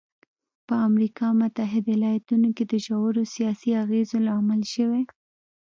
په 0.67 0.75
امریکا 0.87 1.27
متحده 1.41 1.93
ایالتونو 1.99 2.49
کې 2.55 2.63
د 2.67 2.73
ژورو 2.85 3.21
سیاسي 3.35 3.71
اغېزو 3.83 4.17
لامل 4.27 4.61
شوی. 4.73 5.03